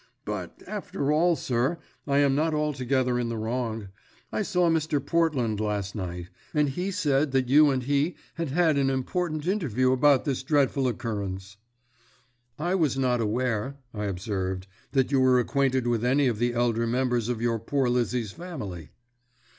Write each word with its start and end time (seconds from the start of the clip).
But, 0.25 0.63
after 0.65 1.11
all, 1.11 1.35
sir, 1.35 1.77
I 2.07 2.17
am 2.17 2.33
not 2.33 2.55
altogether 2.55 3.19
in 3.19 3.29
the 3.29 3.37
wrong. 3.37 3.89
I 4.31 4.41
saw 4.41 4.67
Mr. 4.67 4.99
Portland 5.05 5.59
last 5.59 5.93
night, 5.93 6.29
and 6.55 6.69
he 6.69 6.89
said 6.89 7.33
that 7.33 7.49
you 7.49 7.69
and 7.69 7.83
he 7.83 8.15
had 8.33 8.47
had 8.49 8.79
an 8.79 8.89
important 8.89 9.45
interview 9.45 9.91
about 9.91 10.25
this 10.25 10.41
dreadful 10.41 10.87
occurrence." 10.87 11.57
"I 12.57 12.73
was 12.73 12.97
not 12.97 13.21
aware," 13.21 13.77
I 13.93 14.05
observed, 14.05 14.65
"that 14.91 15.11
you 15.11 15.19
were 15.19 15.39
acquainted 15.39 15.85
with 15.85 16.03
any 16.03 16.25
of 16.25 16.39
the 16.39 16.55
elder 16.55 16.87
members 16.87 17.29
of 17.29 17.39
your 17.39 17.59
poor 17.59 17.87
Lizzie's 17.87 18.31
family." 18.31 18.89